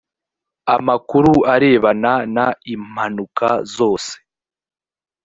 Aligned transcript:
amakuru 0.75 1.31
arebana 1.53 2.13
n 2.35 2.37
impanuka 2.73 3.49
zose 3.75 4.13